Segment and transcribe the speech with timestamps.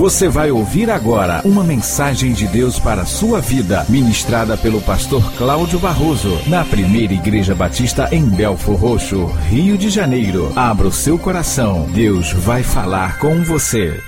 [0.00, 5.22] Você vai ouvir agora uma mensagem de Deus para a sua vida, ministrada pelo pastor
[5.36, 10.50] Cláudio Barroso, na primeira Igreja Batista em Belfor Roxo, Rio de Janeiro.
[10.56, 14.00] Abra o seu coração, Deus vai falar com você.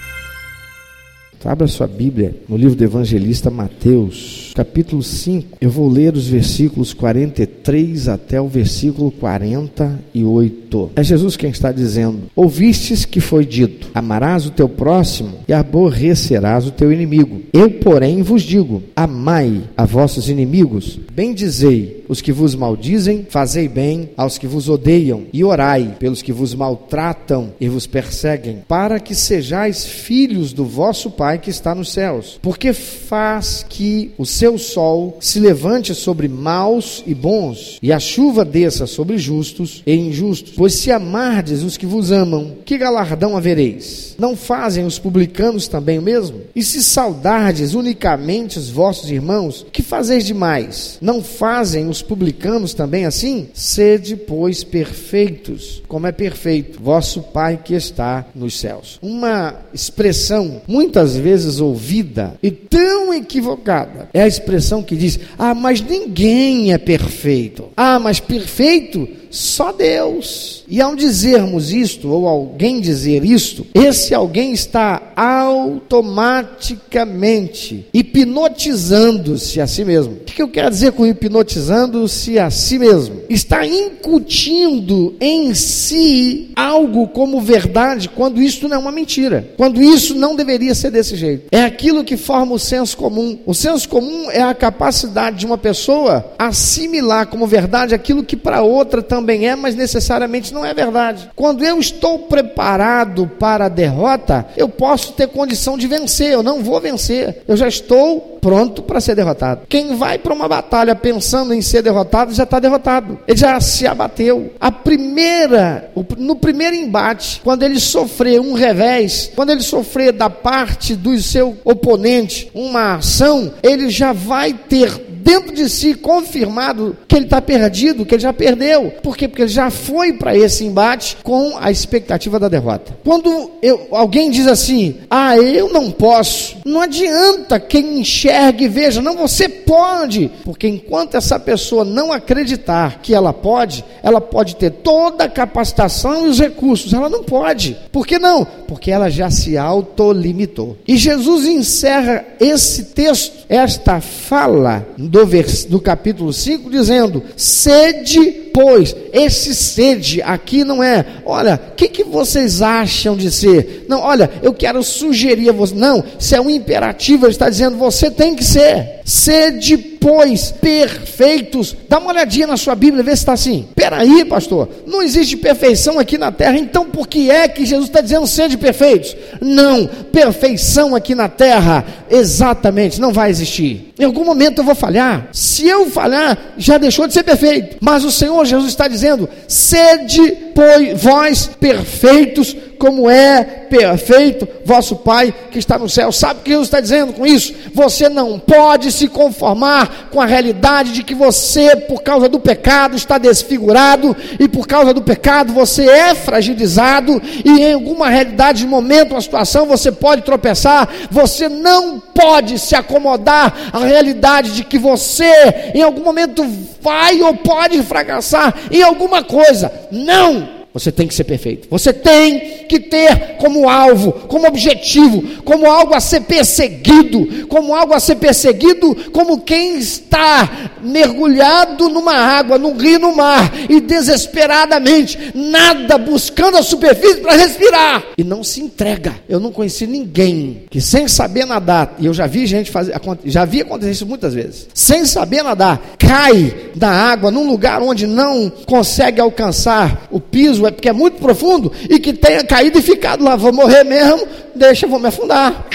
[1.45, 5.59] Abra sua Bíblia no livro do evangelista Mateus, capítulo 5.
[5.61, 10.91] Eu vou ler os versículos 43 até o versículo 48.
[10.97, 16.67] É Jesus quem está dizendo: Ouvistes que foi dito: Amarás o teu próximo e aborrecerás
[16.67, 17.43] o teu inimigo.
[17.53, 24.11] Eu, porém, vos digo: Amai a vossos inimigos, bendizei os que vos maldizem, fazei bem
[24.17, 29.15] aos que vos odeiam e orai pelos que vos maltratam e vos perseguem, para que
[29.15, 32.39] sejais filhos do vosso Pai que está nos céus.
[32.43, 38.45] Porque faz que o seu sol se levante sobre maus e bons, e a chuva
[38.45, 40.55] desça sobre justos e injustos.
[40.57, 44.17] Pois se amardes os que vos amam, que galardão havereis?
[44.19, 46.41] Não fazem os publicanos também o mesmo?
[46.57, 50.99] E se saudardes unicamente os vossos irmãos, que fazeis demais?
[51.01, 53.47] Não fazem os publicanos também assim?
[53.55, 58.99] Sede, pois, perfeitos, como é perfeito vosso Pai que está nos céus.
[59.01, 65.81] Uma expressão muitas vezes ouvida e tão equivocada é a expressão que diz: Ah, mas
[65.81, 67.69] ninguém é perfeito.
[67.77, 70.63] Ah, mas perfeito só Deus.
[70.69, 79.85] E ao dizermos isto, ou alguém dizer isto, esse alguém está automaticamente hipnotizando-se a si
[79.85, 80.13] mesmo.
[80.13, 83.23] O que eu quero dizer com hipnotizando-se a si mesmo?
[83.29, 89.51] Está incutindo em si algo como verdade, quando isso não é uma mentira.
[89.57, 91.49] Quando isso não deveria ser desse jeito.
[91.51, 93.39] É aquilo que forma o senso comum.
[93.47, 98.61] O senso comum é a capacidade de uma pessoa assimilar como verdade aquilo que para
[98.63, 101.31] outra também também é, mas necessariamente não é verdade.
[101.37, 106.61] Quando eu estou preparado para a derrota, eu posso ter condição de vencer, eu não
[106.63, 109.63] vou vencer, eu já estou pronto para ser derrotado.
[109.69, 113.87] Quem vai para uma batalha pensando em ser derrotado já está derrotado, ele já se
[113.87, 114.53] abateu.
[114.61, 120.97] A primeira, no primeiro embate, quando ele sofrer um revés, quando ele sofrer da parte
[120.97, 127.25] do seu oponente uma ação, ele já vai ter dentro de si confirmado que ele
[127.25, 128.93] está perdido, que ele já perdeu.
[129.03, 129.29] Por quê?
[129.29, 132.97] Porque ele já foi para esse embate com a expectativa da derrota.
[133.05, 139.01] Quando eu, alguém diz assim, ah, eu não posso, não adianta quem enxergue e veja,
[139.01, 144.71] não, você pode, porque enquanto essa pessoa não acreditar que ela pode, ela pode ter
[144.71, 147.77] toda a capacitação e os recursos, ela não pode.
[147.91, 148.45] Por que não?
[148.67, 150.77] Porque ela já se autolimitou.
[150.87, 158.95] E Jesus encerra esse texto, esta fala do, vers, do capítulo 5, dizendo: sede pois,
[159.13, 163.85] esse sede aqui não é, olha, o que, que vocês acham de ser?
[163.89, 165.75] Não, olha, eu quero sugerir a você.
[165.75, 169.01] Não, isso é um imperativo, ele está dizendo, você tem que ser.
[169.05, 171.77] Sede, pois, perfeitos.
[171.89, 173.69] Dá uma olhadinha na sua Bíblia, vê se está assim.
[173.75, 178.01] Peraí, pastor, não existe perfeição aqui na terra, então por que é que Jesus está
[178.01, 179.17] dizendo sede perfeitos?
[179.41, 183.93] Não, perfeição aqui na terra, exatamente, não vai existir.
[183.97, 185.29] Em algum momento eu vou falhar.
[185.33, 187.77] Se eu falhar, já deixou de ser perfeito.
[187.81, 190.21] Mas o Senhor Jesus está dizendo: sede,
[190.53, 196.11] pois, vós perfeitos, como é perfeito vosso Pai que está no céu.
[196.11, 197.55] Sabe o que Jesus está dizendo com isso?
[197.73, 202.97] Você não pode se conformar com a realidade de que você, por causa do pecado,
[202.97, 208.67] está desfigurado e por causa do pecado você é fragilizado e em alguma realidade, de
[208.67, 210.89] momento, uma situação, você pode tropeçar.
[211.09, 216.45] Você não pode se acomodar à realidade de que você, em algum momento,
[216.81, 219.73] vai ou pode fracassar em alguma coisa.
[219.93, 220.62] Não!
[220.75, 221.69] Você tem que ser perfeito.
[221.71, 227.93] Você tem que ter como alvo, como objetivo, como algo a ser perseguido, como algo
[227.93, 235.33] a ser perseguido, como quem está mergulhado numa água, num rio, no mar, e desesperadamente
[235.35, 239.15] nada buscando a superfície para respirar e não se entrega.
[239.29, 243.45] Eu não conheci ninguém que sem saber nadar, e eu já vi gente fazer, já
[243.45, 248.51] vi acontecer isso muitas vezes, sem saber nadar, cai da água num lugar onde não
[248.67, 253.25] consegue alcançar o piso é porque é muito profundo e que tenha caído e ficado
[253.25, 255.67] lá, vou morrer mesmo, deixa, vou me afundar.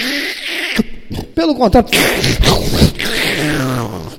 [1.34, 1.90] Pelo contrário,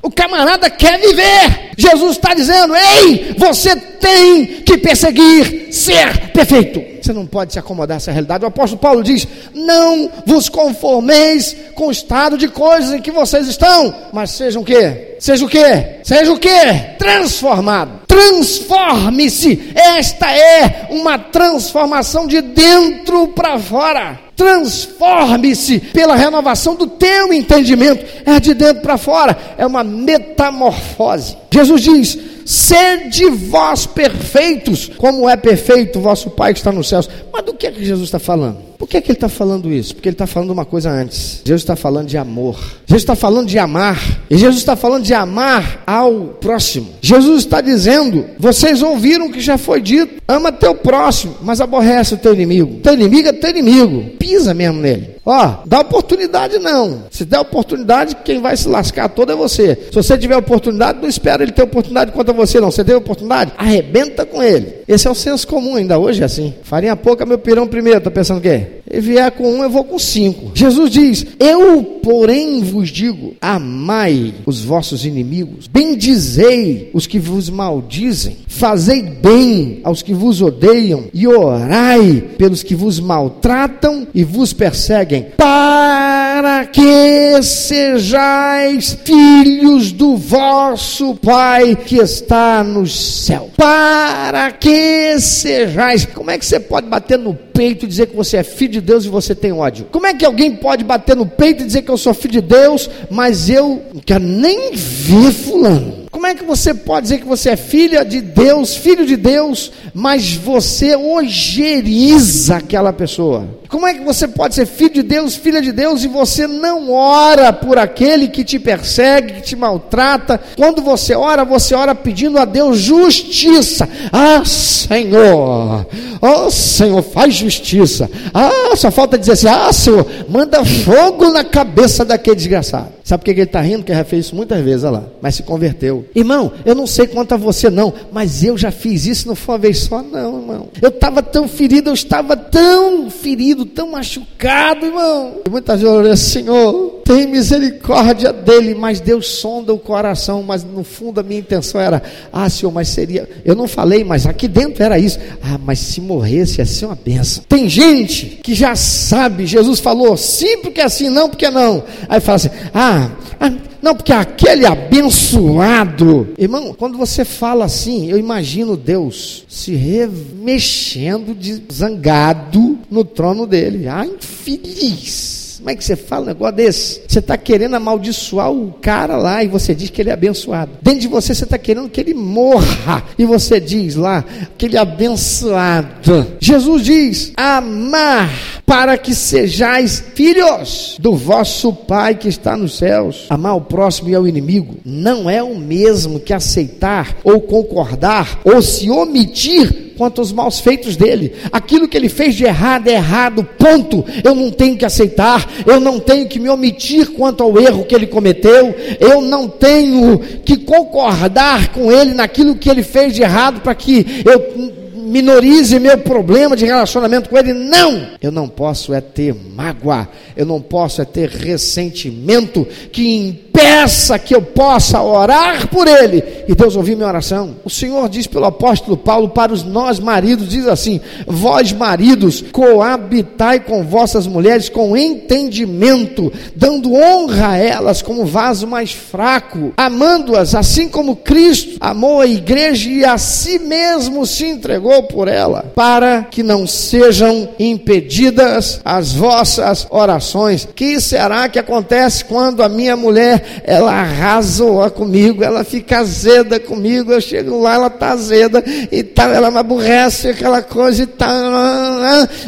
[0.09, 1.73] o camarada quer viver.
[1.77, 6.83] Jesus está dizendo: ei, você tem que perseguir ser perfeito.
[7.03, 8.43] Você não pode se acomodar essa realidade.
[8.43, 13.47] O apóstolo Paulo diz: não vos conformeis com o estado de coisas em que vocês
[13.49, 15.17] estão, mas sejam o quê?
[15.21, 16.01] Seja o quê?
[16.03, 16.95] Seja o quê?
[16.99, 18.01] Transformado.
[18.09, 19.73] Transforme-se.
[19.75, 24.28] Esta é uma transformação de dentro para fora.
[24.39, 28.07] Transforme-se pela renovação do teu entendimento.
[28.25, 31.37] É de dentro para fora, é uma metamorfose.
[31.51, 37.07] Jesus diz: Sede vós perfeitos, como é perfeito vosso Pai que está nos céus.
[37.31, 38.69] Mas do que é que Jesus está falando?
[38.79, 39.95] Por que, é que ele está falando isso?
[39.95, 41.43] Porque ele está falando uma coisa antes.
[41.45, 42.57] Jesus está falando de amor.
[42.87, 44.01] Jesus está falando de amar.
[44.31, 46.95] E Jesus está falando de amar ao próximo.
[47.03, 50.23] Jesus está dizendo: vocês ouviram o que já foi dito.
[50.29, 52.81] Ama teu próximo, mas aborrece o teu inimigo.
[52.81, 54.11] Teu inimigo é teu inimigo.
[54.17, 55.18] Pisa mesmo nele.
[55.31, 57.03] Ó, dá oportunidade não.
[57.11, 59.77] Se der oportunidade, quem vai se lascar todo é você.
[59.91, 62.71] Se você tiver oportunidade, não espera ele ter oportunidade contra você, não.
[62.71, 63.53] Você teve oportunidade?
[63.59, 64.79] Arrebenta com ele.
[64.89, 66.55] Esse é o senso comum, ainda hoje é assim.
[66.63, 68.01] Farinha pouca, meu pirão primeiro.
[68.01, 68.79] Tá pensando o quê?
[68.91, 70.51] E vier com um, eu vou com cinco.
[70.55, 78.39] Jesus diz: Eu, porém, vos digo: amai os vossos inimigos, bendizei os que vos maldizem,
[78.47, 85.18] fazei bem aos que vos odeiam, e orai pelos que vos maltratam e vos perseguem,
[85.23, 93.51] para que sejais filhos do vosso Pai que está nos céus.
[93.57, 96.05] Para que sejais.
[96.07, 98.81] Como é que você pode bater no peito e dizer que você é filho de
[98.81, 99.87] Deus e você tem ódio?
[99.91, 102.41] Como é que alguém pode bater no peito e dizer que eu sou filho de
[102.41, 106.08] Deus, mas eu não quero nem ver fulano?
[106.19, 109.71] Como é que você pode dizer que você é filha de Deus, filho de Deus,
[109.95, 113.47] mas você ojeriza aquela pessoa?
[113.69, 116.91] Como é que você pode ser filho de Deus, filha de Deus, e você não
[116.91, 120.41] ora por aquele que te persegue, que te maltrata?
[120.57, 123.89] Quando você ora, você ora pedindo a Deus justiça.
[124.13, 125.87] Ah, Senhor,
[126.21, 128.11] oh Senhor, faz justiça.
[128.35, 132.98] Ah, só falta dizer assim: ah, Senhor, manda fogo na cabeça daquele desgraçado.
[133.09, 133.79] Sabe por que ele está rindo?
[133.79, 136.05] Porque já fez isso muitas vezes, olha lá, mas se converteu.
[136.15, 139.55] Irmão, eu não sei quanto a você não, mas eu já fiz isso, não foi
[139.55, 140.69] uma vez só, não, irmão.
[140.83, 145.37] Eu estava tão ferido, eu estava tão ferido, tão machucado, irmão.
[145.47, 150.63] E muitas vezes eu olhei, Senhor, tem misericórdia dele, mas Deus sonda o coração, mas
[150.63, 154.47] no fundo a minha intenção era, ah, Senhor, mas seria, eu não falei, mas aqui
[154.47, 155.19] dentro era isso.
[155.43, 157.43] Ah, mas se morresse ia ser uma benção.
[157.49, 161.83] Tem gente que já sabe, Jesus falou, sim porque é assim, não porque não.
[162.11, 166.35] Aí fala assim, ah, ah não, porque aquele abençoado.
[166.37, 173.89] Irmão, quando você fala assim, eu imagino Deus se remexendo de zangado no trono dele.
[173.89, 175.48] Ah, infeliz.
[175.69, 177.03] Como é que você fala um negócio desse?
[177.07, 180.71] Você está querendo amaldiçoar o cara lá e você diz que ele é abençoado.
[180.81, 183.05] Dentro de você, você está querendo que ele morra.
[183.19, 184.25] E você diz lá
[184.57, 186.27] que ele é abençoado.
[186.41, 188.31] Jesus diz: amar
[188.65, 193.27] para que sejais filhos do vosso Pai que está nos céus.
[193.29, 198.63] Amar o próximo e ao inimigo não é o mesmo que aceitar ou concordar ou
[198.63, 201.33] se omitir quanto aos maus feitos dele.
[201.51, 204.05] Aquilo que ele fez de errado é errado, ponto.
[204.23, 207.95] Eu não tenho que aceitar, eu não tenho que me omitir quanto ao erro que
[207.95, 213.61] ele cometeu, eu não tenho que concordar com ele naquilo que ele fez de errado
[213.61, 214.78] para que eu
[215.09, 217.53] minorize meu problema de relacionamento com ele.
[217.53, 218.09] Não!
[218.21, 224.35] Eu não posso é ter mágoa, eu não posso é ter ressentimento que peça que
[224.35, 226.23] eu possa orar por ele.
[226.47, 227.57] E Deus ouviu minha oração.
[227.65, 233.61] O Senhor diz pelo apóstolo Paulo para os nós maridos, diz assim: Vós maridos, coabitai
[233.61, 240.89] com vossas mulheres com entendimento, dando honra a elas como vaso mais fraco, amando-as assim
[240.89, 246.43] como Cristo amou a igreja e a si mesmo se entregou por ela, para que
[246.43, 250.69] não sejam impedidas as vossas orações.
[250.75, 257.13] Que será que acontece quando a minha mulher ela arrasou comigo, ela fica azeda comigo,
[257.13, 261.09] eu chego lá, ela tá azeda e tal, ela me aborrece aquela coisa e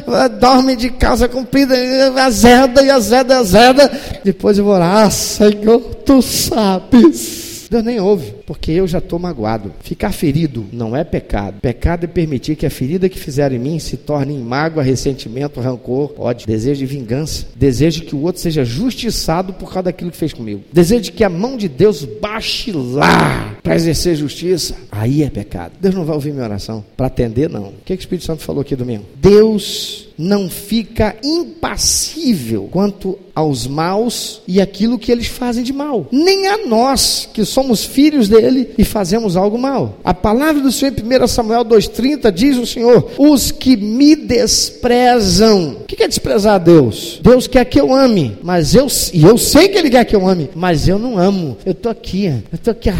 [0.06, 1.74] ela dorme de calça comprida,
[2.22, 3.90] azeda e azeda, azeda,
[4.24, 7.68] depois eu vou orar, ah, Senhor, tu sabes.
[7.70, 9.72] Deus nem ouve, porque eu já estou magoado.
[9.80, 11.60] Ficar ferido não é pecado.
[11.60, 15.60] Pecado é permitir que a ferida que fizeram em mim se torne em mágoa, ressentimento,
[15.60, 20.16] rancor, ódio, desejo de vingança, desejo que o outro seja justiçado por causa daquilo que
[20.16, 20.64] fez comigo.
[20.72, 24.74] Desejo que a mão de Deus baixe lá para exercer justiça.
[24.90, 25.74] Aí é pecado.
[25.80, 27.68] Deus não vai ouvir minha oração para atender, não.
[27.68, 29.04] O que, que o Espírito Santo falou aqui domingo?
[29.14, 36.06] Deus não fica impassível quanto aos maus e aquilo que eles fazem de mal.
[36.12, 39.98] Nem a nós, que somos filhos de dele e fazemos algo mal.
[40.02, 45.76] A palavra do Senhor em 1 Samuel 2,30 diz o Senhor: Os que me desprezam.
[45.80, 47.20] O que é desprezar a Deus?
[47.22, 50.26] Deus quer que eu ame, mas eu, e eu sei que Ele quer que eu
[50.26, 51.58] ame, mas eu não amo.
[51.64, 52.90] Eu estou aqui, eu estou aqui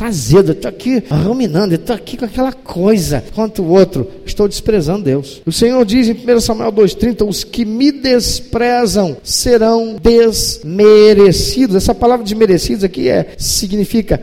[0.00, 4.08] azedo, eu estou aqui ruminando, eu estou aqui com aquela coisa quanto o outro.
[4.26, 5.40] Estou desprezando Deus.
[5.46, 11.76] O Senhor diz em 1 Samuel 2,30: Os que me desprezam serão desmerecidos.
[11.76, 14.18] Essa palavra desmerecidos aqui é, significa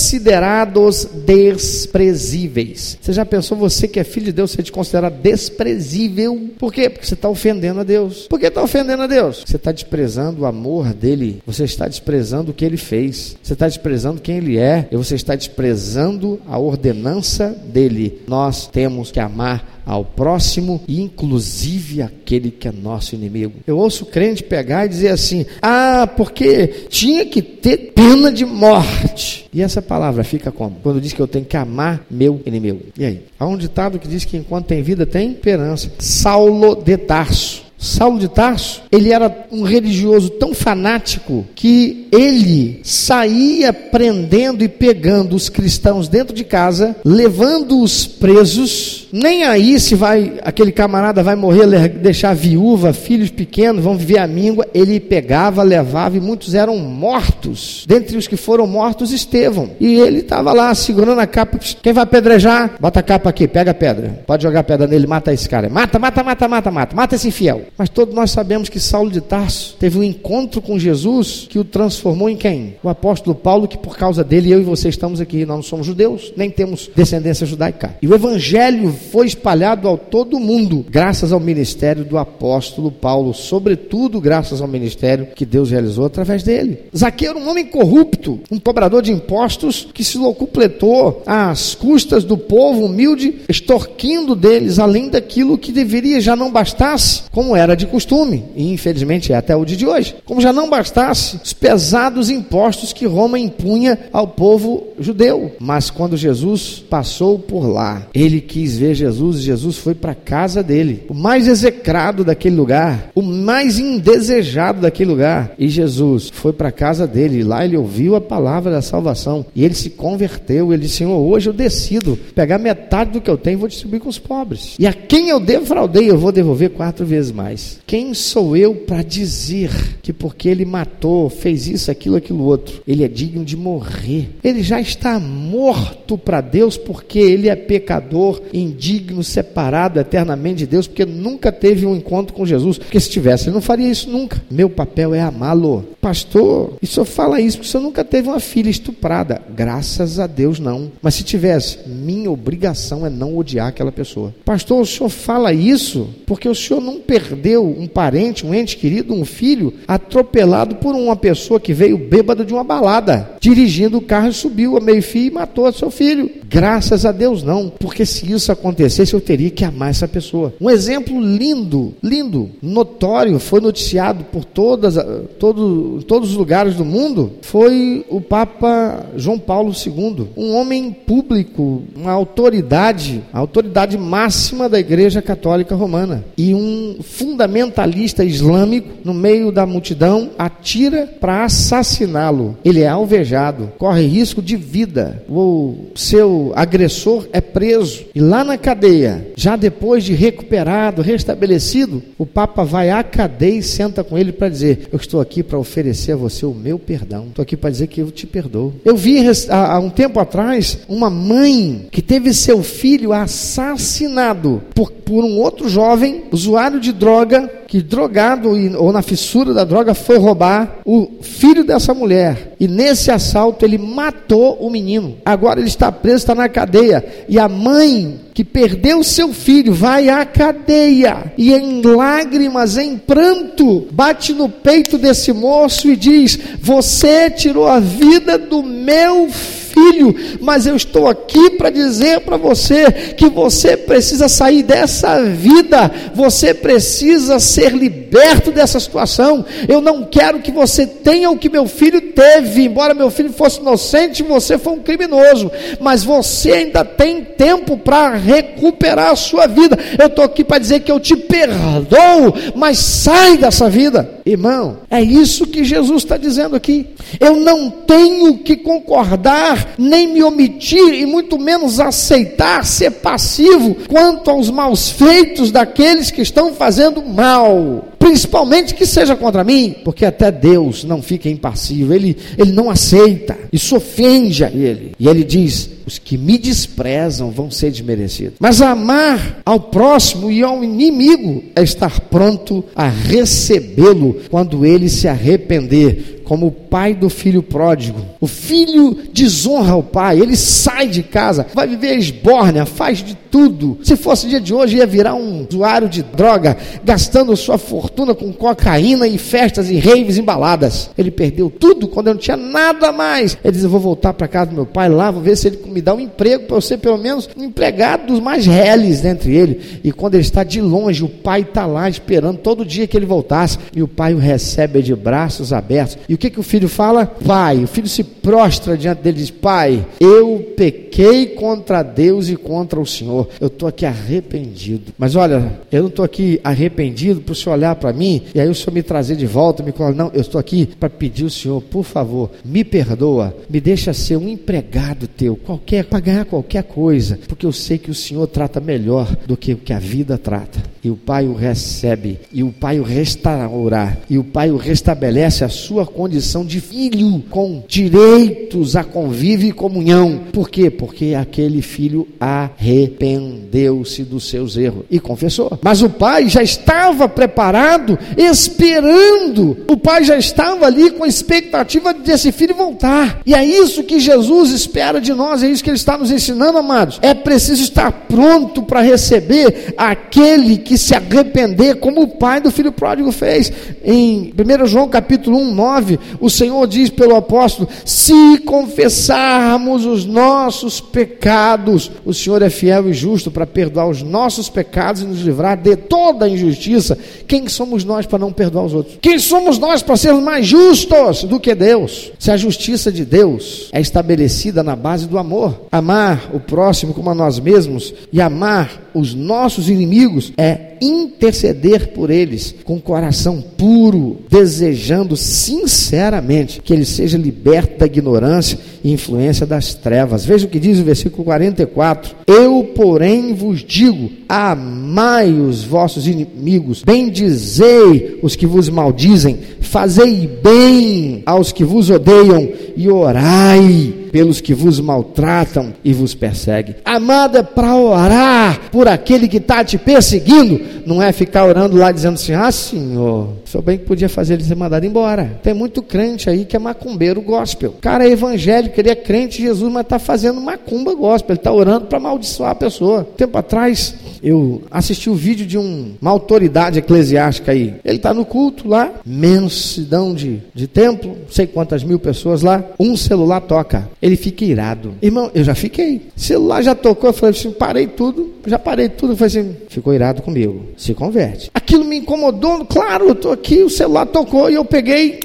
[0.00, 2.96] considerados desprezíveis.
[3.00, 6.48] Você já pensou, você que é filho de Deus, ser te considerar desprezível?
[6.58, 6.88] Por quê?
[6.88, 8.26] Porque você está ofendendo a Deus.
[8.26, 9.44] Por que está ofendendo a Deus?
[9.46, 13.68] Você está desprezando o amor dele, você está desprezando o que ele fez, você está
[13.68, 18.22] desprezando quem ele é, e você está desprezando a ordenança dele.
[18.26, 23.54] Nós temos que amar ao próximo, inclusive aquele que é nosso inimigo.
[23.66, 29.48] Eu ouço crente pegar e dizer assim: ah, porque tinha que ter pena de morte.
[29.52, 30.76] E essa palavra fica como?
[30.82, 32.80] Quando diz que eu tenho que amar meu inimigo.
[32.96, 33.22] E aí?
[33.38, 35.90] Há um ditado que diz que enquanto tem vida tem esperança.
[35.98, 43.72] Saulo de Tarso Saulo de Tarso, ele era um religioso tão fanático que ele saía
[43.72, 50.72] prendendo e pegando os cristãos dentro de casa, levando-os presos, nem aí se vai aquele
[50.72, 56.20] camarada vai morrer, deixar viúva, filhos pequenos, vão viver a míngua, ele pegava, levava e
[56.20, 57.84] muitos eram mortos.
[57.88, 59.70] Dentre os que foram mortos, Estevão.
[59.80, 62.72] E ele estava lá segurando a capa, quem vai apedrejar?
[62.78, 64.22] Bota a capa aqui, pega a pedra.
[64.26, 65.68] Pode jogar a pedra nele, mata esse cara.
[65.68, 66.96] Mata, mata, mata, mata, mata.
[66.96, 67.62] Mata esse infiel.
[67.76, 71.64] Mas todos nós sabemos que Saulo de Tarso teve um encontro com Jesus que o
[71.64, 72.76] transformou em quem?
[72.82, 75.46] O apóstolo Paulo, que por causa dele eu e você estamos aqui.
[75.46, 77.96] Nós não somos judeus, nem temos descendência judaica.
[78.02, 84.20] E o evangelho foi espalhado ao todo mundo, graças ao ministério do apóstolo Paulo, sobretudo
[84.20, 86.80] graças ao ministério que Deus realizou através dele.
[86.96, 92.36] Zaqueu era um homem corrupto, um cobrador de impostos que se locupletou às custas do
[92.36, 98.44] povo humilde, extorquindo deles além daquilo que deveria já não bastasse, como era de costume,
[98.56, 100.16] e infelizmente é até o dia de hoje.
[100.24, 105.52] Como já não bastasse os pesados impostos que Roma impunha ao povo judeu.
[105.58, 110.14] Mas quando Jesus passou por lá, ele quis ver Jesus e Jesus foi para a
[110.14, 115.52] casa dele, o mais execrado daquele lugar, o mais indesejado daquele lugar.
[115.58, 119.64] E Jesus foi para a casa dele, lá ele ouviu a palavra da salvação e
[119.64, 120.72] ele se converteu.
[120.72, 124.00] Ele disse: Senhor, hoje eu decido pegar metade do que eu tenho e vou distribuir
[124.00, 124.76] com os pobres.
[124.78, 127.49] E a quem eu defraudei, eu vou devolver quatro vezes mais.
[127.86, 129.70] Quem sou eu para dizer
[130.02, 134.30] que porque ele matou, fez isso, aquilo, aquilo outro, ele é digno de morrer?
[134.42, 140.86] Ele já está morto para Deus porque ele é pecador, indigno, separado eternamente de Deus,
[140.86, 142.78] porque nunca teve um encontro com Jesus.
[142.78, 144.42] Porque se tivesse, ele não faria isso nunca.
[144.50, 145.84] Meu papel é amá-lo.
[146.00, 149.42] Pastor, e senhor fala isso porque senhor nunca teve uma filha estuprada.
[149.54, 150.90] Graças a Deus, não.
[151.02, 154.34] Mas se tivesse, minha obrigação é não odiar aquela pessoa.
[154.44, 158.76] Pastor, o senhor fala isso porque o senhor não perdeu perdeu um parente, um ente
[158.76, 164.02] querido, um filho, atropelado por uma pessoa que veio bêbada de uma balada, dirigindo o
[164.02, 166.30] carro e subiu a meio-fio e matou seu filho.
[166.50, 170.52] Graças a Deus não, porque se isso acontecesse eu teria que amar essa pessoa.
[170.60, 174.96] Um exemplo lindo, lindo, notório, foi noticiado por todas,
[175.38, 181.82] todo, todos os lugares do mundo, foi o Papa João Paulo II, um homem público,
[181.94, 189.14] uma autoridade, a autoridade máxima da Igreja Católica Romana e um fundamental fundamentalista islâmico, no
[189.14, 192.56] meio da multidão, atira para assassiná-lo.
[192.64, 195.22] Ele é alvejado, corre risco de vida.
[195.28, 198.04] O seu agressor é preso.
[198.14, 203.62] E lá na cadeia, já depois de recuperado, restabelecido, o Papa vai à cadeia e
[203.62, 207.26] senta com ele para dizer: Eu estou aqui para oferecer a você o meu perdão.
[207.28, 208.74] Estou aqui para dizer que eu te perdoo.
[208.84, 209.18] Eu vi
[209.48, 215.68] há um tempo atrás uma mãe que teve seu filho assassinado por, por um outro
[215.68, 218.50] jovem, usuário de droga que drogado
[218.80, 222.56] ou na fissura da droga foi roubar o filho dessa mulher.
[222.58, 225.18] E nesse assalto ele matou o menino.
[225.24, 227.24] Agora ele está preso, está na cadeia.
[227.28, 233.86] E a mãe que perdeu seu filho vai à cadeia e em lágrimas, em pranto,
[233.92, 240.14] bate no peito desse moço e diz: Você tirou a vida do meu filho filho,
[240.40, 246.52] mas eu estou aqui para dizer para você que você precisa sair dessa vida, você
[246.52, 249.44] precisa ser liberto dessa situação.
[249.68, 253.60] Eu não quero que você tenha o que meu filho teve, embora meu filho fosse
[253.60, 259.78] inocente, você foi um criminoso, mas você ainda tem tempo para recuperar a sua vida.
[259.98, 264.20] Eu estou aqui para dizer que eu te perdoo, mas sai dessa vida.
[264.26, 266.86] Irmão, é isso que Jesus está dizendo aqui.
[267.18, 274.30] Eu não tenho que concordar, nem me omitir, e muito menos aceitar ser passivo quanto
[274.30, 280.32] aos maus feitos daqueles que estão fazendo mal principalmente que seja contra mim, porque até
[280.32, 284.92] Deus não fica impassível, ele, ele não aceita, isso ofende a ele.
[284.98, 288.34] E ele diz: os que me desprezam vão ser desmerecidos.
[288.40, 295.06] Mas amar ao próximo e ao inimigo é estar pronto a recebê-lo quando ele se
[295.06, 297.98] arrepender como o pai do filho pródigo.
[298.20, 303.78] O filho desonra o pai, ele sai de casa, vai viver esbórnia, faz de tudo.
[303.82, 308.32] Se fosse dia de hoje, ia virar um usuário de droga, gastando sua fortuna com
[308.32, 310.90] cocaína e festas e raves embaladas.
[310.96, 313.36] Ele perdeu tudo quando eu não tinha nada mais.
[313.42, 315.58] Ele diz: Eu vou voltar para casa do meu pai lá, vou ver se ele
[315.66, 319.34] me dá um emprego para eu ser pelo menos um empregado dos mais reles dentre
[319.34, 319.80] ele.
[319.82, 323.06] E quando ele está de longe, o pai está lá esperando todo dia que ele
[323.06, 323.58] voltasse.
[323.74, 325.98] E o pai o recebe de braços abertos.
[326.08, 327.06] E que, que o filho fala?
[327.06, 327.64] Pai.
[327.64, 332.78] O filho se prostra diante dele e diz: Pai, eu pequei contra Deus e contra
[332.78, 333.28] o Senhor.
[333.40, 334.92] Eu estou aqui arrependido.
[334.98, 338.48] Mas olha, eu não estou aqui arrependido para o Senhor olhar para mim e aí
[338.48, 341.30] o Senhor me trazer de volta, me falar: Não, eu estou aqui para pedir o
[341.30, 346.64] Senhor, por favor, me perdoa, me deixa ser um empregado teu, qualquer, para ganhar qualquer
[346.64, 350.18] coisa, porque eu sei que o Senhor trata melhor do que o que a vida
[350.18, 350.60] trata.
[350.82, 355.44] E o Pai o recebe, e o Pai o restaura, e o Pai o restabelece
[355.44, 360.22] a sua condição condição de filho, com direitos a convívio e comunhão.
[360.32, 360.68] Por quê?
[360.68, 365.56] Porque aquele filho arrependeu-se dos seus erros e confessou.
[365.62, 369.58] Mas o pai já estava preparado, esperando.
[369.68, 373.20] O pai já estava ali com a expectativa desse filho voltar.
[373.24, 376.58] E é isso que Jesus espera de nós, é isso que ele está nos ensinando,
[376.58, 376.98] amados.
[377.02, 382.72] É preciso estar pronto para receber aquele que se arrepender, como o pai do filho
[382.72, 383.52] pródigo fez.
[383.84, 390.80] Em 1 João capítulo 1, 9, o Senhor diz pelo apóstolo: se confessarmos os nossos
[390.80, 395.56] pecados, o Senhor é fiel e justo para perdoar os nossos pecados e nos livrar
[395.56, 396.98] de toda injustiça.
[397.26, 398.98] Quem somos nós para não perdoar os outros?
[399.00, 402.12] Quem somos nós para sermos mais justos do que Deus?
[402.18, 407.10] Se a justiça de Deus é estabelecida na base do amor, amar o próximo como
[407.10, 414.18] a nós mesmos e amar os nossos inimigos é interceder por eles com coração puro,
[414.30, 420.24] desejando sinceramente que ele seja liberto da ignorância e influência das trevas.
[420.24, 426.82] Veja o que diz o versículo 44: Eu, porém, vos digo: amai os vossos inimigos,
[426.82, 434.52] bendizei os que vos maldizem, fazei bem aos que vos odeiam e orai pelos que
[434.52, 436.76] vos maltratam e vos perseguem.
[436.84, 441.92] Amado é para orar por aquele que está te perseguindo, não é ficar orando lá
[441.92, 445.38] dizendo assim: Ah, senhor, sou bem que podia fazer ele ser mandado embora.
[445.42, 447.74] Tem muito crente aí que é macumbeiro gospel.
[447.80, 451.52] Cara é evangélico, ele é crente em Jesus, mas está fazendo macumba gospel, ele está
[451.52, 453.04] orando para amaldiçoar a pessoa.
[453.16, 457.74] Tempo atrás, eu assisti o um vídeo de um, uma autoridade eclesiástica aí.
[457.84, 462.64] Ele está no culto lá, mensidão de, de templo, não sei quantas mil pessoas lá.
[462.78, 463.88] Um celular toca.
[464.00, 464.94] Ele fica irado.
[465.00, 466.08] Irmão, eu já fiquei.
[466.14, 469.16] Celular já tocou, eu falei assim, parei tudo, já parei tudo.
[469.16, 470.66] Falei assim, ficou irado comigo.
[470.76, 471.50] Se converte.
[471.54, 475.20] Aquilo me incomodou, claro, eu estou aqui, o celular tocou e eu peguei,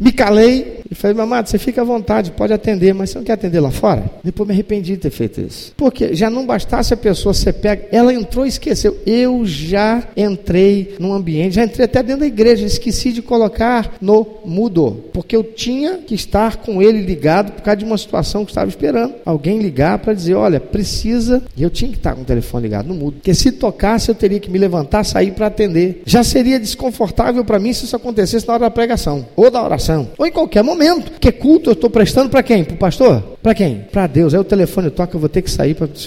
[0.00, 3.34] me calei, e falei, mamado, você fica à vontade, pode atender, mas você não quer
[3.34, 4.10] atender lá fora?
[4.24, 5.72] Depois me arrependi de ter feito isso.
[5.76, 8.98] Porque já não bastasse a pessoa ser pega, ela entrou e esqueceu.
[9.06, 14.26] Eu já entrei num ambiente, já entrei até dentro da igreja, esqueci de colocar no
[14.44, 18.50] mudo, porque eu tinha que estar com ele ligado por causa de uma situação que
[18.50, 19.14] estava esperando.
[19.24, 22.88] Alguém ligar para dizer, olha, precisa, e eu tinha que estar com o telefone ligado
[22.88, 26.02] no mudo, porque se tocasse eu teria que me levantar, sair para atender.
[26.04, 30.08] Já seria desconfortável para mim se isso acontecesse na hora da pregação, ou da oração,
[30.18, 31.12] ou em qualquer momento momento.
[31.20, 32.64] Que culto eu estou prestando para quem?
[32.64, 33.22] Para o pastor?
[33.42, 33.84] Para quem?
[33.92, 34.32] Para Deus.
[34.32, 35.86] Aí o telefone toca, eu vou ter que sair para.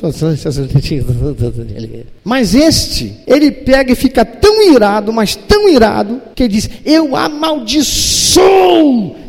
[2.23, 7.15] Mas este, ele pega e fica tão irado, mas tão irado, que ele diz: Eu
[7.15, 8.22] amaldiçoo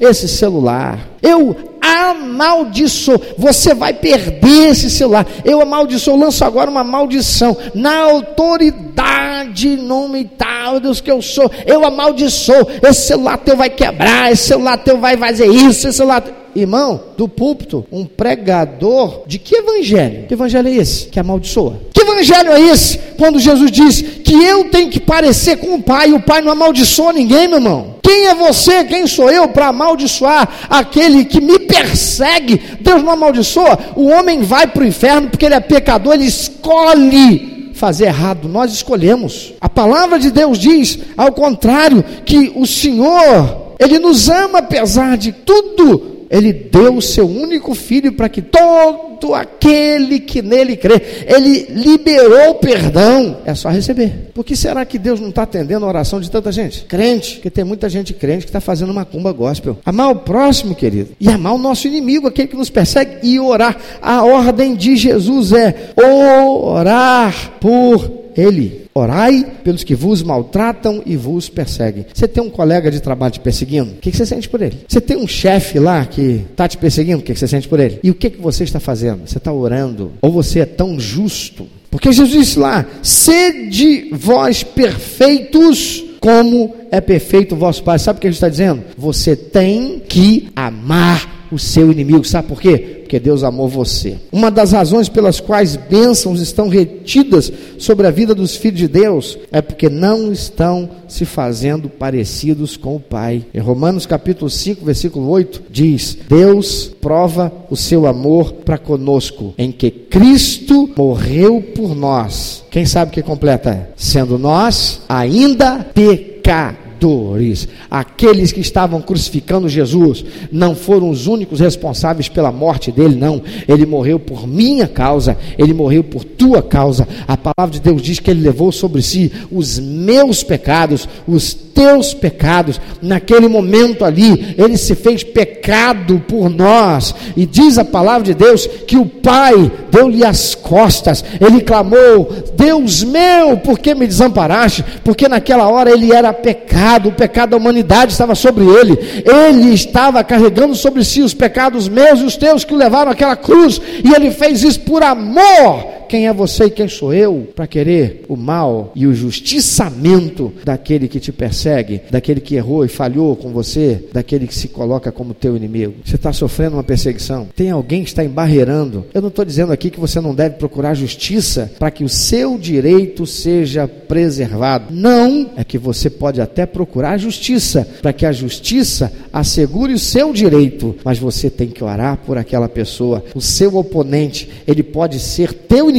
[0.00, 0.98] esse celular.
[1.22, 3.20] Eu amaldiçoo.
[3.36, 5.26] Você vai perder esse celular.
[5.44, 7.56] Eu amaldiçoo, lanço agora uma maldição.
[7.74, 11.50] Na autoridade, nome tal, Deus que eu sou.
[11.66, 12.66] Eu amaldiçoo.
[12.82, 14.32] Esse celular teu vai quebrar.
[14.32, 15.88] Esse celular teu vai fazer isso.
[15.88, 16.24] Esse celular.
[16.54, 20.26] irmão, do púlpito, um pregador de que evangelho?
[20.26, 21.08] Que evangelho é esse?
[21.08, 21.80] Que amaldiçoa.
[21.92, 22.98] Que evangelho é esse?
[23.18, 27.12] Quando Jesus diz que eu tenho que parecer com o Pai, o Pai não amaldiçoa
[27.12, 27.96] ninguém, meu irmão.
[28.02, 28.84] Quem é você?
[28.84, 32.60] Quem sou eu para amaldiçoar aquele que me persegue?
[32.80, 33.78] Deus não amaldiçoa.
[33.96, 38.72] O homem vai para o inferno porque ele é pecador, ele escolhe fazer errado, nós
[38.72, 39.52] escolhemos.
[39.60, 45.32] A palavra de Deus diz, ao contrário, que o Senhor, Ele nos ama apesar de
[45.32, 51.66] tudo ele deu o seu único filho para que todo aquele que nele crê, ele
[51.70, 53.38] liberou perdão.
[53.44, 54.30] É só receber.
[54.34, 56.84] Por que será que Deus não está atendendo a oração de tanta gente?
[56.84, 59.78] Crente, porque tem muita gente crente que está fazendo uma cumba gospel.
[59.84, 63.76] Amar o próximo, querido, e amar o nosso inimigo, aquele que nos persegue, e orar.
[64.02, 68.83] A ordem de Jesus é orar por ele.
[68.94, 72.06] Orai pelos que vos maltratam e vos perseguem.
[72.14, 73.90] Você tem um colega de trabalho te perseguindo?
[73.90, 74.78] O que você sente por ele?
[74.86, 77.18] Você tem um chefe lá que está te perseguindo?
[77.18, 77.98] O que você sente por ele?
[78.04, 79.26] E o que você está fazendo?
[79.26, 80.12] Você está orando?
[80.22, 81.66] Ou você é tão justo?
[81.90, 87.98] Porque Jesus disse lá: sede vós perfeitos como é perfeito o vosso Pai.
[87.98, 88.82] Sabe o que ele está dizendo?
[88.96, 92.24] Você tem que amar o seu inimigo.
[92.24, 92.93] Sabe por quê?
[93.14, 94.16] Porque Deus amou você.
[94.32, 99.38] Uma das razões pelas quais bênçãos estão retidas sobre a vida dos filhos de Deus
[99.52, 103.46] é porque não estão se fazendo parecidos com o Pai.
[103.54, 109.70] Em Romanos capítulo 5, versículo 8, diz: Deus prova o seu amor para conosco, em
[109.70, 112.64] que Cristo morreu por nós.
[112.68, 113.90] Quem sabe que completa?
[113.94, 117.68] Sendo nós ainda pecadores pecadores.
[117.90, 123.42] Aqueles que estavam crucificando Jesus não foram os únicos responsáveis pela morte dele, não.
[123.68, 127.06] Ele morreu por minha causa, ele morreu por tua causa.
[127.28, 132.14] A palavra de Deus diz que ele levou sobre si os meus pecados, os teus
[132.14, 132.80] pecados.
[133.02, 137.14] Naquele momento ali, ele se fez pecado por nós.
[137.36, 141.24] E diz a palavra de Deus que o Pai deu-lhe as costas.
[141.40, 144.84] Ele clamou: Deus meu, por que me desamparaste?
[145.02, 148.98] Porque naquela hora ele era pecado o pecado da humanidade estava sobre ele.
[149.24, 153.36] Ele estava carregando sobre si os pecados meus e os teus que o levaram àquela
[153.36, 157.66] cruz, e ele fez isso por amor quem é você e quem sou eu para
[157.66, 163.34] querer o mal e o justiçamento daquele que te persegue, daquele que errou e falhou
[163.36, 165.94] com você, daquele que se coloca como teu inimigo?
[166.04, 167.48] Você está sofrendo uma perseguição?
[167.54, 169.06] Tem alguém que está embarreirando?
[169.12, 172.58] Eu não estou dizendo aqui que você não deve procurar justiça para que o seu
[172.58, 174.94] direito seja preservado.
[174.94, 180.32] Não, é que você pode até procurar justiça para que a justiça assegure o seu
[180.32, 183.24] direito, mas você tem que orar por aquela pessoa.
[183.34, 185.93] O seu oponente, ele pode ser teu inimigo,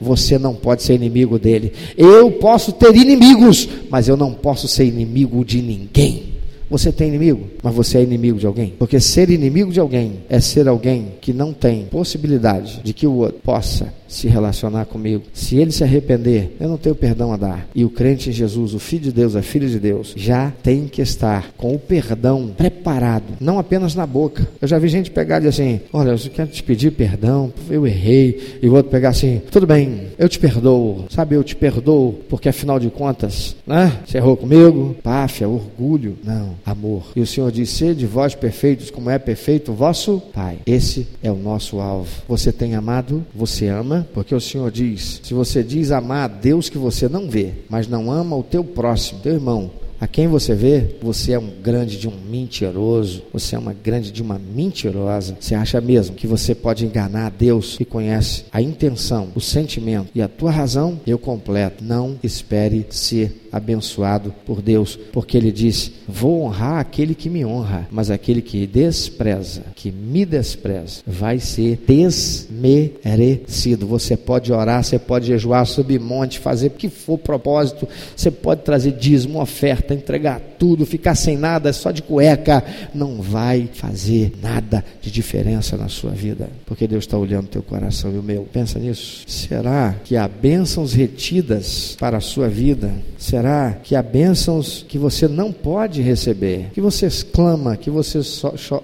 [0.00, 1.72] você não pode ser inimigo dele.
[1.96, 6.28] Eu posso ter inimigos, mas eu não posso ser inimigo de ninguém.
[6.70, 8.74] Você tem inimigo, mas você é inimigo de alguém.
[8.78, 13.14] Porque ser inimigo de alguém é ser alguém que não tem possibilidade de que o
[13.14, 15.24] outro possa se relacionar comigo.
[15.32, 17.68] Se ele se arrepender, eu não tenho perdão a dar.
[17.74, 20.88] E o crente em Jesus, o Filho de Deus, a filha de Deus, já tem
[20.88, 24.48] que estar com o perdão preparado, não apenas na boca.
[24.60, 27.86] Eu já vi gente pegar e dizer assim: Olha, eu quero te pedir perdão, eu
[27.86, 28.58] errei.
[28.62, 31.04] E o outro pegar assim: Tudo bem, eu te perdoo.
[31.10, 33.92] Sabe, eu te perdoo, porque afinal de contas, né?
[34.06, 34.96] Você errou comigo?
[35.02, 36.16] Páfia, orgulho.
[36.24, 37.04] Não, amor.
[37.14, 40.58] E o Senhor diz: Sede vós perfeitos, como é perfeito o vosso Pai.
[40.66, 42.08] Esse é o nosso alvo.
[42.28, 43.24] Você tem amado?
[43.34, 43.97] Você ama?
[44.12, 47.88] Porque o Senhor diz: se você diz amar a Deus que você não vê, mas
[47.88, 51.98] não ama o teu próximo, teu irmão, a quem você vê, você é um grande
[51.98, 55.36] de um mentiroso, você é uma grande de uma mentirosa.
[55.40, 60.10] Você acha mesmo que você pode enganar a Deus que conhece a intenção, o sentimento
[60.14, 61.00] e a tua razão?
[61.06, 61.82] Eu completo.
[61.82, 67.88] Não espere ser abençoado por Deus, porque ele disse: Vou honrar aquele que me honra,
[67.90, 73.86] mas aquele que despreza, que me despreza, vai ser desmerecido.
[73.86, 78.62] Você pode orar, você pode jejuar, subir monte, fazer o que for propósito, você pode
[78.62, 84.84] trazer dízimo, oferta, entregar tudo, ficar sem nada, só de cueca, não vai fazer nada
[85.00, 88.46] de diferença na sua vida, porque Deus está olhando teu coração e o meu.
[88.52, 89.24] Pensa nisso.
[89.26, 92.92] Será que há bênçãos retidas para a sua vida?
[93.18, 98.20] Será que há bênçãos que você não pode receber, que você clama, que você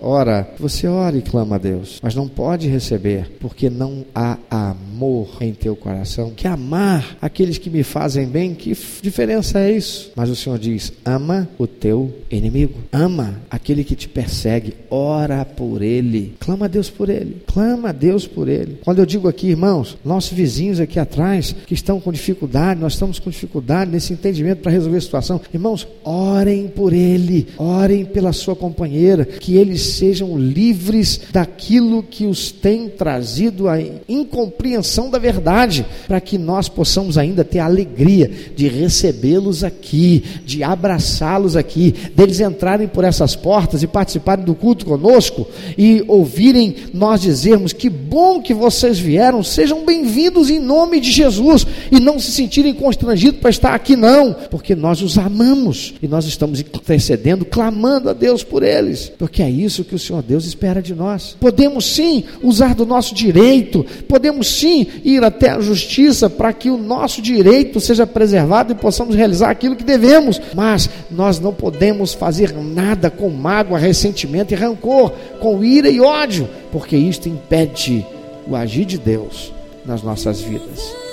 [0.00, 4.38] ora, que você ora e clama a Deus, mas não pode receber, porque não há
[4.50, 6.32] amor em teu coração.
[6.34, 10.12] Que amar aqueles que me fazem bem, que diferença é isso?
[10.16, 15.82] Mas o Senhor diz: ama o teu inimigo, ama aquele que te persegue, ora por
[15.82, 18.78] ele, clama a Deus por ele, clama a Deus por ele.
[18.84, 23.18] Quando eu digo aqui, irmãos, nossos vizinhos aqui atrás que estão com dificuldade, nós estamos
[23.18, 28.56] com dificuldade nesse entendimento para resolver a situação, irmãos, orem por ele, orem pela sua
[28.56, 33.78] companheira, que eles sejam livres daquilo que os tem trazido a
[34.08, 40.62] incompreensão da verdade, para que nós possamos ainda ter a alegria de recebê-los aqui, de
[40.84, 47.22] abraçá-los aqui, deles entrarem por essas portas e participarem do culto conosco e ouvirem nós
[47.22, 52.30] dizermos que bom que vocês vieram, sejam bem-vindos em nome de Jesus e não se
[52.30, 58.10] sentirem constrangidos para estar aqui não, porque nós os amamos e nós estamos intercedendo, clamando
[58.10, 61.34] a Deus por eles, porque é isso que o Senhor Deus espera de nós.
[61.40, 66.76] Podemos sim usar do nosso direito, podemos sim ir até a justiça para que o
[66.76, 70.73] nosso direito seja preservado e possamos realizar aquilo que devemos, mas
[71.10, 76.96] nós não podemos fazer nada com mágoa, ressentimento e rancor, com ira e ódio, porque
[76.96, 78.04] isto impede
[78.46, 79.52] o agir de Deus
[79.84, 81.04] nas nossas vidas.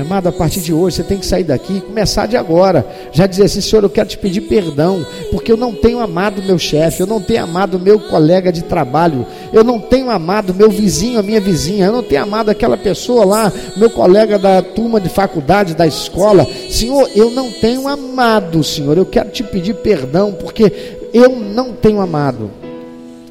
[0.00, 2.86] Amado, a partir de hoje você tem que sair daqui e começar de agora.
[3.12, 6.58] Já dizer assim, Senhor, eu quero te pedir perdão, porque eu não tenho amado meu
[6.58, 11.18] chefe, eu não tenho amado meu colega de trabalho, eu não tenho amado meu vizinho,
[11.18, 15.08] a minha vizinha, eu não tenho amado aquela pessoa lá, meu colega da turma de
[15.08, 16.46] faculdade, da escola.
[16.70, 18.96] Senhor, eu não tenho amado, Senhor.
[18.96, 20.72] Eu quero te pedir perdão, porque
[21.12, 22.50] eu não tenho amado.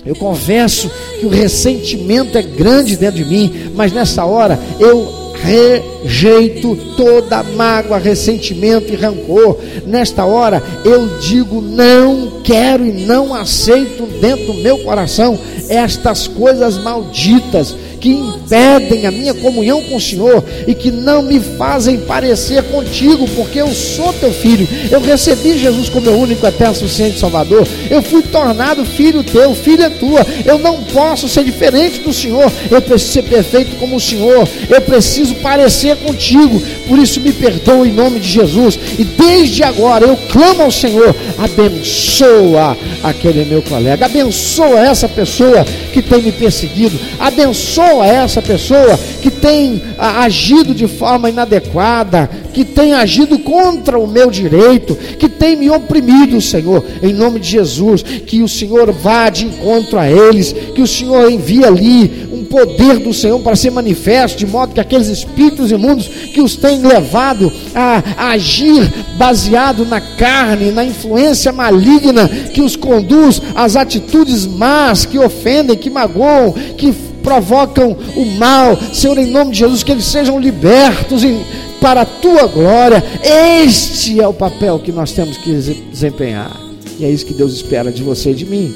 [0.05, 6.75] Eu confesso que o ressentimento é grande dentro de mim, mas nessa hora eu rejeito
[6.95, 9.58] toda mágoa, ressentimento e rancor.
[9.86, 15.38] Nesta hora eu digo não quero e não aceito dentro do meu coração
[15.69, 21.39] estas coisas malditas que impedem a minha comunhão com o Senhor e que não me
[21.39, 24.67] fazem parecer contigo, porque eu sou teu filho.
[24.89, 27.67] Eu recebi Jesus como meu único eterno suficiente Salvador.
[27.89, 30.25] Eu fui tornado filho teu, filha tua.
[30.43, 32.51] Eu não posso ser diferente do Senhor.
[32.69, 34.47] Eu preciso ser perfeito como o Senhor.
[34.67, 36.59] Eu preciso parecer contigo.
[36.87, 38.79] Por isso me perdoa em nome de Jesus.
[38.97, 46.01] E desde agora eu clamo ao Senhor, abençoa aquele meu colega, abençoa essa pessoa que
[46.01, 52.93] tem me perseguido, abençoa a essa pessoa que tem agido de forma inadequada, que tem
[52.93, 58.43] agido contra o meu direito, que tem me oprimido, Senhor, em nome de Jesus, que
[58.43, 63.13] o Senhor vá de encontro a eles, que o Senhor envie ali um poder do
[63.13, 68.04] Senhor para ser manifesto, de modo que aqueles espíritos imundos que os têm levado a,
[68.17, 75.17] a agir baseado na carne, na influência maligna que os conduz às atitudes más, que
[75.17, 80.39] ofendem, que magoam, que provocam o mal, Senhor, em nome de Jesus, que eles sejam
[80.39, 81.41] libertos em,
[81.79, 83.03] para a tua glória.
[83.23, 85.51] Este é o papel que nós temos que
[85.91, 86.55] desempenhar,
[86.99, 88.73] e é isso que Deus espera de você e de mim,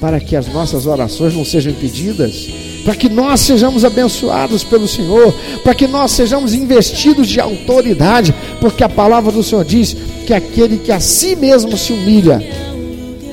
[0.00, 2.48] para que as nossas orações não sejam impedidas.
[2.84, 8.84] Para que nós sejamos abençoados pelo Senhor, para que nós sejamos investidos de autoridade, porque
[8.84, 12.40] a palavra do Senhor diz que aquele que a si mesmo se humilha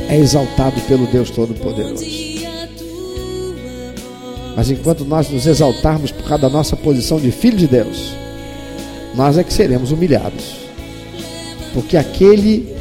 [0.09, 2.32] é exaltado pelo Deus Todo-Poderoso.
[4.55, 8.13] Mas enquanto nós nos exaltarmos por causa da nossa posição de filho de Deus,
[9.15, 10.55] nós é que seremos humilhados.
[11.73, 12.73] Porque aquele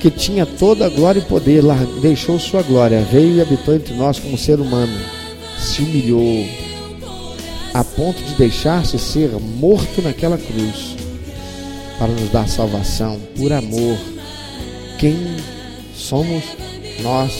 [0.00, 1.62] que tinha toda a glória e poder,
[2.02, 4.92] deixou sua glória, veio e habitou entre nós como ser humano,
[5.58, 6.46] se humilhou
[7.72, 10.94] a ponto de deixar-se ser morto naquela cruz
[11.98, 13.96] para nos dar salvação por amor.
[14.98, 15.16] Quem
[15.94, 16.44] somos
[17.02, 17.32] nós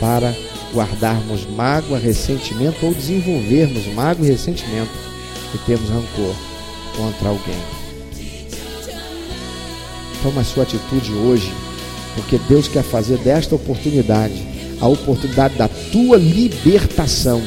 [0.00, 0.34] para
[0.72, 4.90] guardarmos mágoa, ressentimento ou desenvolvermos mágoa e ressentimento
[5.54, 6.34] e temos rancor
[6.96, 7.58] contra alguém.
[10.22, 11.52] Toma a sua atitude hoje,
[12.14, 14.48] porque Deus quer fazer desta oportunidade
[14.80, 17.42] a oportunidade da tua libertação,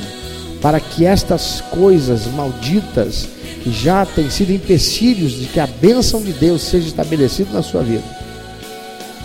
[0.62, 3.28] para que estas coisas malditas
[3.64, 7.82] que já têm sido empecilhos de que a bênção de Deus seja estabelecida na sua
[7.82, 8.04] vida,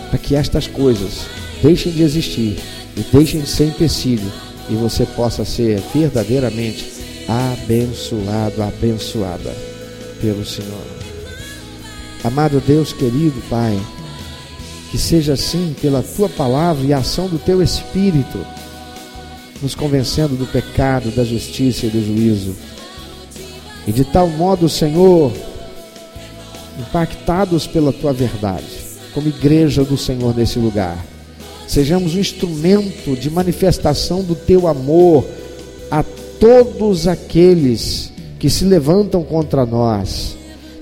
[0.09, 1.27] para que estas coisas
[1.63, 2.57] deixem de existir
[2.99, 4.31] e deixem de ser empecilho
[4.69, 6.93] e você possa ser verdadeiramente
[7.29, 9.55] abençoado, abençoada
[10.21, 10.99] pelo Senhor.
[12.25, 13.79] Amado Deus querido Pai,
[14.91, 18.45] que seja assim pela tua palavra e ação do teu Espírito,
[19.63, 22.57] nos convencendo do pecado, da justiça e do juízo.
[23.87, 25.33] E de tal modo, Senhor,
[26.79, 28.67] impactados pela tua verdade,
[29.15, 30.99] como igreja do Senhor nesse lugar
[31.69, 35.25] sejamos um instrumento de manifestação do teu amor
[35.91, 36.03] a
[36.41, 40.37] todos aqueles que se levantam contra nós.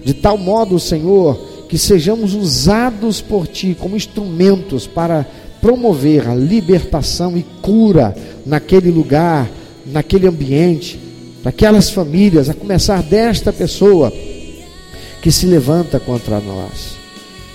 [0.04, 1.36] De tal modo, Senhor,
[1.68, 5.26] que sejamos usados por Ti como instrumentos para
[5.60, 9.50] promover a libertação e cura naquele lugar,
[9.86, 11.00] naquele ambiente,
[11.42, 14.12] daquelas famílias, a começar desta pessoa
[15.20, 17.05] que se levanta contra nós.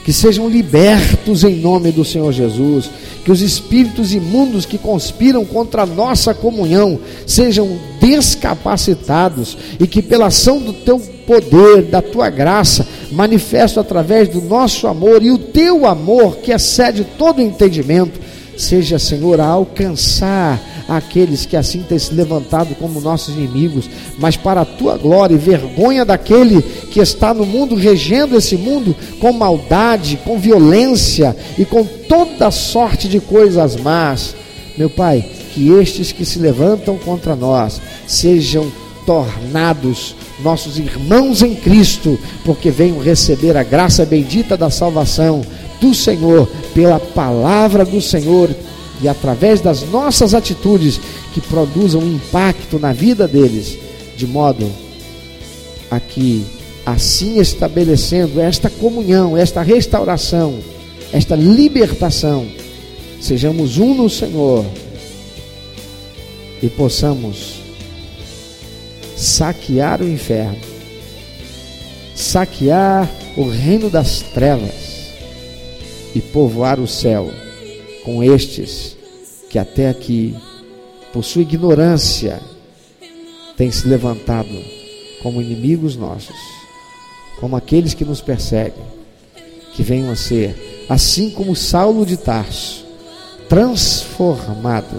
[0.03, 2.89] Que sejam libertos em nome do Senhor Jesus,
[3.23, 10.27] que os espíritos imundos que conspiram contra a nossa comunhão sejam descapacitados e que, pela
[10.27, 15.85] ação do teu poder, da tua graça, manifesto através do nosso amor e o teu
[15.85, 18.19] amor que excede todo entendimento,
[18.57, 20.59] seja, Senhor, a alcançar
[20.97, 25.38] aqueles que assim têm se levantado como nossos inimigos, mas para a tua glória e
[25.38, 31.86] vergonha daquele que está no mundo, regendo esse mundo com maldade, com violência e com
[31.86, 34.36] toda sorte de coisas más.
[34.77, 38.69] Meu Pai, que estes que se levantam contra nós sejam
[39.06, 45.41] tornados nossos irmãos em Cristo, porque venham receber a graça bendita da salvação
[45.80, 48.49] do Senhor, pela palavra do Senhor
[49.01, 50.99] e através das nossas atitudes
[51.33, 53.77] que produzam impacto na vida deles,
[54.15, 54.71] de modo
[55.89, 56.45] a que,
[56.85, 60.59] assim estabelecendo esta comunhão, esta restauração,
[61.11, 62.45] esta libertação,
[63.19, 64.65] sejamos um no Senhor
[66.61, 67.55] e possamos
[69.17, 70.57] saquear o inferno,
[72.15, 75.09] saquear o reino das trevas
[76.13, 77.31] e povoar o céu
[78.03, 78.97] com estes
[79.49, 80.35] que até aqui,
[81.11, 82.39] por sua ignorância,
[83.57, 84.49] têm se levantado
[85.21, 86.35] como inimigos nossos,
[87.39, 88.83] como aqueles que nos perseguem,
[89.73, 92.85] que venham a ser, assim como Saulo de Tarso,
[93.49, 94.97] transformado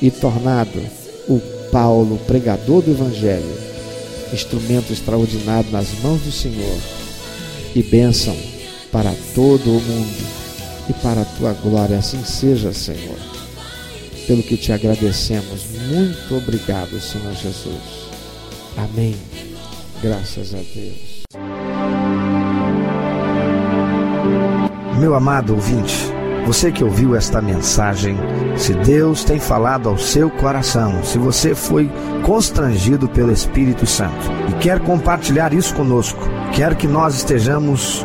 [0.00, 0.80] e tornado
[1.28, 1.40] o
[1.72, 3.58] Paulo, pregador do Evangelho,
[4.32, 6.78] instrumento extraordinário nas mãos do Senhor
[7.74, 8.36] e bênção
[8.92, 10.39] para todo o mundo
[10.90, 11.98] e para a tua glória.
[11.98, 13.16] Assim seja, Senhor.
[14.26, 15.66] Pelo que te agradecemos.
[15.88, 18.10] Muito obrigado, Senhor Jesus.
[18.76, 19.16] Amém.
[20.02, 21.20] Graças a Deus.
[24.98, 25.96] Meu amado ouvinte,
[26.46, 28.16] você que ouviu esta mensagem,
[28.56, 31.90] se Deus tem falado ao seu coração, se você foi
[32.22, 36.20] constrangido pelo Espírito Santo e quer compartilhar isso conosco,
[36.52, 38.04] quer que nós estejamos